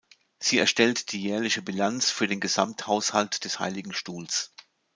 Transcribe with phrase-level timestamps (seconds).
[0.39, 4.51] Sie erstellt die jährliche Bilanz für den Gesamthaushalt des Heiligen Stuhls.